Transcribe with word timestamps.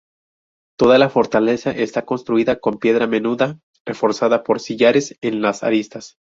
Toda 0.79 0.97
la 0.97 1.09
fortaleza 1.11 1.69
está 1.69 2.05
construida 2.07 2.57
con 2.59 2.79
piedra 2.79 3.05
menuda, 3.05 3.59
reforzada 3.85 4.41
por 4.43 4.59
sillares 4.59 5.15
en 5.21 5.43
las 5.43 5.61
aristas. 5.61 6.17